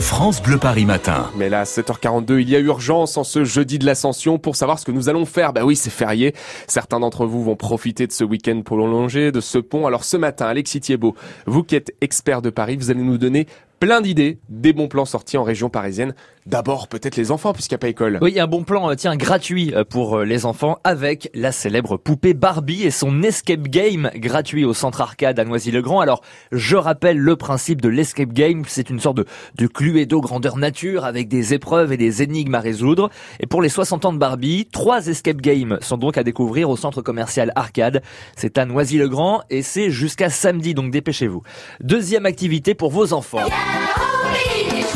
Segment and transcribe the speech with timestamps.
[0.00, 1.30] France Bleu Paris matin.
[1.36, 4.84] Mais là, 7h42, il y a urgence en ce jeudi de l'Ascension pour savoir ce
[4.84, 5.52] que nous allons faire.
[5.52, 6.34] Bah oui, c'est férié.
[6.66, 9.86] Certains d'entre vous vont profiter de ce week-end prolongé, de ce pont.
[9.86, 11.14] Alors ce matin, Alexis Thiebaud,
[11.46, 13.46] vous qui êtes expert de Paris, vous allez nous donner
[13.80, 16.14] plein d'idées, des bons plans sortis en région parisienne.
[16.48, 18.18] D'abord, peut-être les enfants, puisqu'il n'y a pas école.
[18.22, 21.98] Oui, un bon plan, euh, tiens, gratuit euh, pour euh, les enfants avec la célèbre
[21.98, 26.00] poupée Barbie et son escape game gratuit au centre arcade à Noisy-le-Grand.
[26.00, 28.62] Alors, je rappelle le principe de l'escape game.
[28.66, 29.26] C'est une sorte de,
[29.58, 33.10] de Cluedo grandeur nature avec des épreuves et des énigmes à résoudre.
[33.40, 36.78] Et pour les 60 ans de Barbie, trois escape games sont donc à découvrir au
[36.78, 38.02] centre commercial arcade.
[38.36, 41.42] C'est à Noisy-le-Grand et c'est jusqu'à samedi, donc dépêchez-vous.
[41.80, 43.44] Deuxième activité pour vos enfants.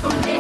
[0.03, 0.32] Don't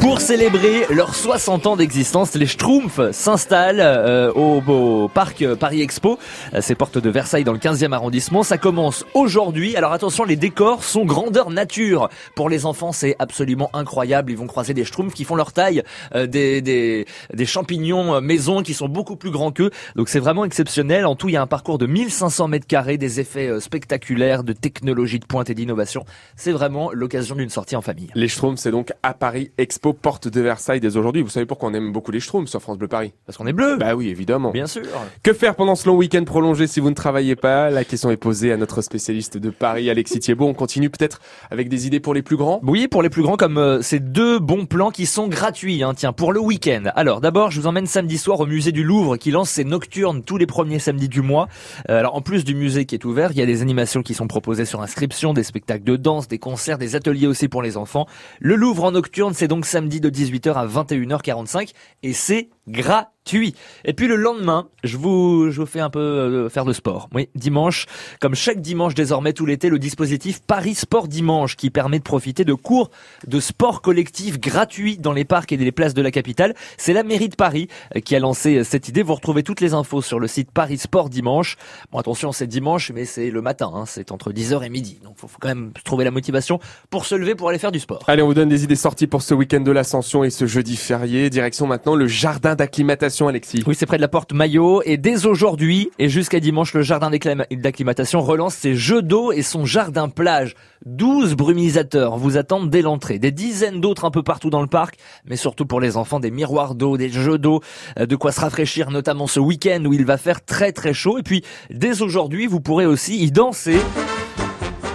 [0.00, 6.18] Pour célébrer leurs 60 ans d'existence, les Schtroumpfs s'installent euh, au, au, parc Paris Expo.
[6.54, 8.42] Euh, c'est porte de Versailles dans le 15e arrondissement.
[8.42, 9.76] Ça commence aujourd'hui.
[9.76, 12.08] Alors attention, les décors sont grandeur nature.
[12.34, 14.32] Pour les enfants, c'est absolument incroyable.
[14.32, 15.82] Ils vont croiser des Schtroumpfs qui font leur taille,
[16.14, 17.04] euh, des, des,
[17.34, 19.70] des, champignons maison qui sont beaucoup plus grands qu'eux.
[19.96, 21.04] Donc c'est vraiment exceptionnel.
[21.04, 24.54] En tout, il y a un parcours de 1500 mètres carrés, des effets spectaculaires, de
[24.54, 26.06] technologie de pointe et d'innovation.
[26.36, 28.08] C'est vraiment l'occasion d'une sortie en famille.
[28.14, 31.22] Les Schtroumpfs, c'est donc à Paris Expo porte de Versailles dès aujourd'hui.
[31.22, 33.12] Vous savez pourquoi on aime beaucoup les Schtroumpfs sur France Bleu Paris?
[33.26, 33.76] Parce qu'on est bleu.
[33.76, 34.50] Bah oui, évidemment.
[34.50, 34.82] Bien sûr.
[35.22, 37.70] Que faire pendant ce long week-end prolongé si vous ne travaillez pas?
[37.70, 40.46] La question est posée à notre spécialiste de Paris, Alexis Thiebaud.
[40.46, 42.60] On continue peut-être avec des idées pour les plus grands?
[42.62, 45.94] Oui, pour les plus grands, comme euh, ces deux bons plans qui sont gratuits, hein,
[45.94, 46.84] tiens, pour le week-end.
[46.94, 50.22] Alors d'abord, je vous emmène samedi soir au musée du Louvre qui lance ses nocturnes
[50.22, 51.48] tous les premiers samedis du mois.
[51.88, 54.14] Euh, alors en plus du musée qui est ouvert, il y a des animations qui
[54.14, 57.76] sont proposées sur inscription, des spectacles de danse, des concerts, des ateliers aussi pour les
[57.76, 58.06] enfants.
[58.38, 63.54] Le Louvre en nocturne, c'est donc samedi de 18h à 21h45 et c'est gratuit.
[63.84, 67.08] Et puis le lendemain, je vous, je vous fais un peu euh, faire de sport.
[67.14, 67.86] Oui, dimanche,
[68.20, 72.44] comme chaque dimanche désormais tout l'été, le dispositif Paris Sport Dimanche qui permet de profiter
[72.44, 72.90] de cours
[73.26, 76.54] de sport collectif gratuits dans les parcs et les places de la capitale.
[76.76, 79.02] C'est la mairie de Paris euh, qui a lancé euh, cette idée.
[79.02, 81.56] Vous retrouvez toutes les infos sur le site Paris Sport Dimanche.
[81.92, 83.70] Bon, attention, c'est dimanche, mais c'est le matin.
[83.74, 84.98] Hein, c'est entre 10h et midi.
[85.04, 86.58] Donc, faut, faut quand même trouver la motivation
[86.88, 88.02] pour se lever pour aller faire du sport.
[88.06, 90.76] Allez, on vous donne des idées sorties pour ce week-end de l'Ascension et ce jeudi
[90.76, 91.30] férié.
[91.30, 93.64] Direction maintenant le jardin d'acclimatation, Alexis.
[93.66, 94.82] Oui, c'est près de la porte Maillot.
[94.84, 99.64] Et dès aujourd'hui et jusqu'à dimanche, le jardin d'acclimatation relance ses jeux d'eau et son
[99.64, 100.54] jardin plage.
[100.84, 103.18] 12 brumisateurs vous attendent dès l'entrée.
[103.18, 106.30] Des dizaines d'autres un peu partout dans le parc, mais surtout pour les enfants, des
[106.30, 107.62] miroirs d'eau, des jeux d'eau,
[107.98, 111.18] euh, de quoi se rafraîchir, notamment ce week-end où il va faire très très chaud.
[111.18, 113.78] Et puis, dès aujourd'hui, vous pourrez aussi y danser.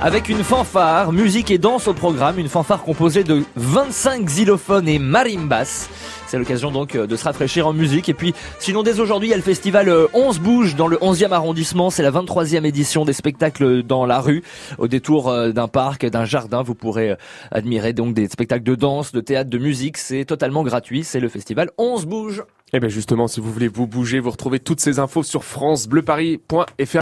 [0.06, 5.00] Avec une fanfare, musique et danse au programme, une fanfare composée de 25 xylophones et
[5.00, 5.90] marimbas.
[6.28, 8.08] C'est l'occasion donc euh, de se rafraîchir en musique.
[8.08, 10.98] Et puis, sinon, dès aujourd'hui, il y a le festival 11 euh, bouges dans le
[10.98, 11.90] 11e arrondissement.
[11.90, 14.44] C'est la 23e édition des spectacles dans la rue,
[14.78, 16.62] au détour euh, d'un parc, d'un jardin.
[16.62, 17.16] Vous pourrez
[17.50, 19.98] admirer donc des spectacles de danse, de théâtre, de musique.
[19.98, 21.04] C'est totalement gratuit.
[21.04, 22.44] C'est le festival 11 bouges.
[22.74, 26.86] Et bien justement, si vous voulez vous bouger, vous retrouvez toutes ces infos sur francebleuparis.fr.